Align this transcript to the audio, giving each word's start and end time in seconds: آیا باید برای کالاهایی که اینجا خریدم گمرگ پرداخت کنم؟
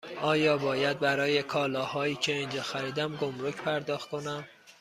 آیا 0.21 0.57
باید 0.57 0.99
برای 0.99 1.43
کالاهایی 1.43 2.15
که 2.15 2.35
اینجا 2.35 2.61
خریدم 2.61 3.15
گمرگ 3.15 3.55
پرداخت 3.55 4.09
کنم؟ 4.09 4.47